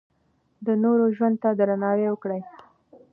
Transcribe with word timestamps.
د 0.65 0.67
نورو 0.83 1.05
ژوند 1.15 1.35
ته 1.43 1.49
درناوی 1.59 2.05
وکړئ. 2.09 2.41